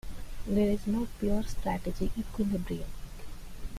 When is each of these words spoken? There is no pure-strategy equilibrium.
There 0.47 0.71
is 0.71 0.87
no 0.87 1.07
pure-strategy 1.19 2.11
equilibrium. 2.17 2.89